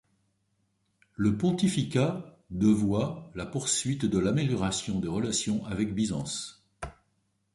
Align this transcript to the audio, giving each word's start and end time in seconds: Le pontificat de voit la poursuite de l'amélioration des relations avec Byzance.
Le 1.15 1.37
pontificat 1.37 2.35
de 2.49 2.69
voit 2.69 3.29
la 3.35 3.45
poursuite 3.45 4.03
de 4.07 4.17
l'amélioration 4.17 4.99
des 4.99 5.07
relations 5.07 5.63
avec 5.67 5.93
Byzance. 5.93 6.65